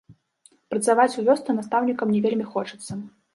[0.71, 2.91] Працаваць у вёсцы настаўнікам не вельмі хочацца.